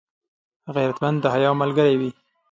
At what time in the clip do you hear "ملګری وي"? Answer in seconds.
1.61-2.11